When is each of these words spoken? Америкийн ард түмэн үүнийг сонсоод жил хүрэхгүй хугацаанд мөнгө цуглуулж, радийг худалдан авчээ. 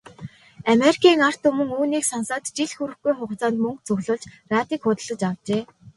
Америкийн 0.73 1.19
ард 1.27 1.39
түмэн 1.43 1.69
үүнийг 1.77 2.03
сонсоод 2.07 2.43
жил 2.57 2.71
хүрэхгүй 2.75 3.13
хугацаанд 3.17 3.57
мөнгө 3.63 3.85
цуглуулж, 3.87 4.23
радийг 4.51 4.81
худалдан 4.83 5.29
авчээ. 5.33 5.61